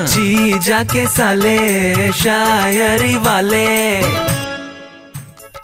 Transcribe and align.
जी 0.00 0.58
जाके 0.58 1.06
साले 1.06 2.12
शायरी 2.12 3.16
वाले। 3.16 3.98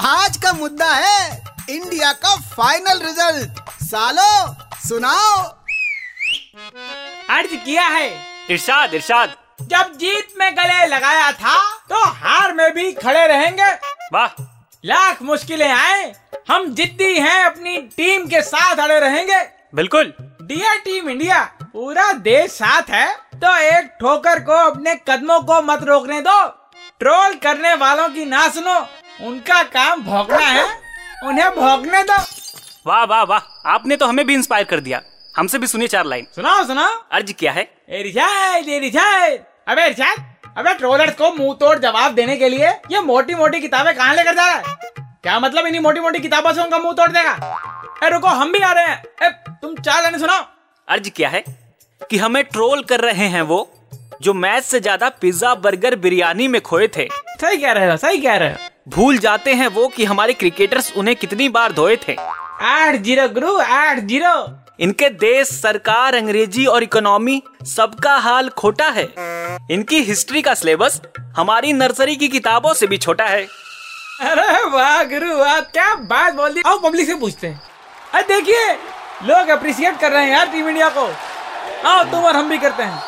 आज 0.07 0.37
का 0.37 0.53
मुद्दा 0.53 0.91
है 0.95 1.45
इंडिया 1.71 2.13
का 2.13 2.35
फाइनल 2.37 3.01
रिज़ल्ट। 3.07 3.71
सालो 3.83 4.55
सुनाओ। 4.89 5.43
अर्ज़ 7.31 7.57
किया 7.57 7.87
है। 7.87 8.09
इरशाद 8.51 8.95
इरशाद। 8.95 9.37
जब 9.63 9.97
जीत 9.97 10.35
में 10.39 10.53
गले 10.57 10.87
लगाया 10.87 11.33
था 11.33 11.57
तो 11.91 12.05
हार 12.05 12.53
में 12.53 12.75
भी 12.75 12.93
खड़े 12.93 13.27
रहेंगे। 13.27 13.73
वाह। 14.13 14.43
लाख 14.85 15.23
मुश्किलें 15.23 15.73
आए 15.73 16.13
हम 16.51 16.75
जिद्दी 16.75 17.15
हैं 17.15 17.45
अपनी 17.45 17.77
टीम 17.77 18.27
के 18.27 18.43
साथ 18.43 18.77
अड़े 18.77 18.99
रहेंगे। 19.01 19.41
बिल्कुल। 19.75 20.15
डियर 20.43 20.79
टीम 20.79 21.09
इंडिया 21.11 21.43
पूरा 21.63 22.13
देश 22.13 22.51
साथ 22.51 22.91
है। 22.91 23.26
तो 23.37 23.57
एक 23.59 23.89
ठोकर 24.01 24.41
को 24.41 24.53
अपने 24.67 24.95
कदमों 25.09 25.41
को 25.41 25.61
मत 25.63 25.83
रोकने 25.83 26.21
दो। 26.21 26.41
ट्रोल 26.99 27.35
करने 27.35 27.75
वालों 27.75 28.09
की 28.09 28.25
ना 28.25 28.49
सुनो। 28.49 28.79
उनका 29.27 29.63
काम 29.63 30.03
भौंकना 30.03 30.47
है। 30.47 30.65
उन्हें 31.25 31.51
भौंकने 31.51 32.03
दो। 32.03 32.17
वाह 32.87 33.05
वाह 33.05 33.23
वाह। 33.23 33.71
आपने 33.71 33.97
तो 33.97 34.07
हमें 34.07 34.27
भी 34.27 34.35
इंस्पायर 34.35 34.65
कर 34.65 34.81
दिया। 34.81 35.01
हमसे 35.37 35.59
भी 35.59 35.67
सुनिए 35.67 35.89
चार 35.89 36.05
लाइन 36.05 36.27
सुनाओ 36.35 36.65
सुनाओ। 36.65 36.95
अर्ज़ 37.13 37.33
क्या 37.33 37.53
है। 37.53 37.63
ए 37.91 38.03
रिशाद 38.03 38.69
ए 38.69 38.79
रिशाद 38.79 39.45
अबे 39.69 39.87
रिशाद 39.89 40.25
अबे 40.59 40.75
ट्रोलर्स 40.75 41.15
को 41.15 41.31
मुँह 41.33 41.55
तोड़ 41.55 41.79
जवाब 41.79 42.15
देने 42.15 42.37
के 42.37 42.49
लिए 42.49 42.69
ये 42.93 43.01
मोटी 43.03 43.35
मोटी 43.35 43.61
किताबें 43.61 43.95
कहाँ 43.97 44.15
लेकर 44.15 44.35
जा 44.35 44.47
रहा 44.47 44.57
है? 44.57 44.63
क्या 45.23 45.39
मतलब 45.41 45.67
इन्हीं 45.67 45.81
मोटी 45.81 46.01
मोटी 46.01 46.19
किताबों 46.19 46.53
से 46.53 46.63
उनका 46.63 46.79
मुँह 46.79 46.95
तोड़ 46.95 47.11
देगा? 47.11 47.33
ए 48.05 48.11
रुको 48.11 48.29
हम 48.29 48.53
भी 48.53 48.59
आ 48.59 48.73
रहे 48.73 48.87
हैं। 48.87 49.03
ए 49.23 49.31
तुम 49.63 49.77
चार 49.77 50.03
लाइन 50.03 50.19
सुनाओ। 50.19 50.45
अर्ज़ 50.89 51.11
क्या 51.11 51.29
है। 51.29 51.66
कि 52.03 52.19
हमें 52.19 52.43
ट्रोल 52.45 52.83
कर 52.83 53.01
रहे 53.01 53.27
हैं 53.29 53.43
वो 53.43 53.69
जो 54.23 54.35
मैच 54.35 54.65
से 54.65 54.81
ज़्यादा 54.81 55.09
पिज्जा 55.21 55.55
बर्गर 55.57 55.95
बिरयानी 55.97 56.47
में 56.49 56.61
खोए 56.61 56.87
थे। 56.89 57.09
सही 57.41 57.57
कह 57.57 57.73
रहे 57.73 57.91
हो 57.91 57.97
सही 57.97 58.19
कह 58.19 58.37
रहे 58.37 58.51
हो। 58.51 58.91
भूल 58.91 59.19
जाते 59.19 59.55
हैं 59.55 59.67
वो 59.69 59.87
कि 59.89 60.05
हमारे 60.05 60.33
क्रिकेटर्स 60.35 60.93
उन्हें 60.97 61.17
कितनी 61.17 61.49
बार 61.49 61.73
धोए 61.73 61.97
थे। 61.99 62.15
आठ 62.15 62.95
ज़ीरो 62.97 63.29
गुरु 63.31 63.57
आठ 63.59 63.99
ज़ीरो। 64.01 64.35
इनके 64.81 65.09
देश 65.11 65.49
सरकार 65.51 66.15
अंग्रेज़ी 66.15 66.65
और 66.67 66.83
इकोनॉमी 66.83 67.43
सबका 67.67 68.17
हाल 68.19 68.49
खोटा 68.59 68.89
है। 68.91 69.09
इनकी 69.71 70.01
हिस्ट्री 70.03 70.43
का 70.43 70.55
सिलेबस 70.55 71.01
हमारी 71.37 71.73
नर्सरी 71.73 72.17
की 72.17 72.29
किताबों 72.29 72.75
से 72.75 72.87
भी 72.87 72.99
छोटा 72.99 73.25
है। 73.27 73.47
अरे 74.23 74.65
वाह 74.71 75.03
गुरु 75.05 75.37
वाह 75.39 75.61
क्या 75.61 75.95
बात 76.11 76.35
बोल 76.35 76.53
दी। 76.53 76.63
आओ 76.67 76.79
पब्लिक 76.81 77.07
से 77.07 77.15
पूछते 77.15 77.47
हैं। 77.47 77.61
अरे 78.15 78.23
देखिए 78.29 78.73
लोग 79.25 79.49
अप्रिशिएट 79.51 80.01
कर 80.01 80.13
रहे 80.13 80.25
हैं 80.25 80.33
यार 80.33 80.47
टीम 80.47 80.69
इंडिया 80.69 80.89
को। 80.89 81.09
आओ 81.87 82.03
तुम 82.05 82.25
और 82.25 82.37
हम 82.37 82.49
भी 82.49 82.59
करते 82.59 82.83
हैं। 82.83 83.03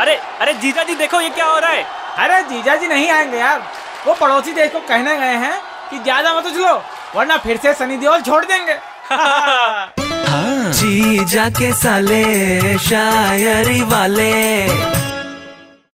अरे 0.00 0.14
अरे 0.40 0.54
जीजा 0.54 0.82
जी 0.82 0.94
देखो 0.94 1.20
ये 1.20 1.30
क्या 1.30 1.46
हो 1.46 1.58
रहा 1.58 1.70
है। 1.70 1.84
अरे 2.18 2.40
जीजा 2.48 2.74
जी 2.76 2.88
नहीं 2.88 3.10
आएँगे 3.10 3.38
यार। 3.38 3.62
वो 4.06 4.14
पड़ोसी 4.14 4.52
देश 4.52 4.70
को 4.72 4.80
कहने 4.88 5.16
गए 5.16 5.36
हैं 5.44 5.60
कि 5.90 5.98
ज़्यादा 5.98 6.34
मत 6.34 6.46
उछलो 6.46 6.74
वरना 7.16 7.36
फिर 7.36 7.56
से 7.56 7.74
सनी 7.74 7.96
देओल 7.96 8.22
छोड़ 8.22 8.44
देंगे। 8.44 8.78
हाँ। 9.10 9.92
जीजा 10.72 11.48
के 11.50 11.72
साले 11.74 12.78
शायरी 12.78 13.80
वाले। 13.82 14.32